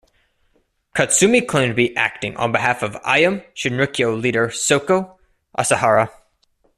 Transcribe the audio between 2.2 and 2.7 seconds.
on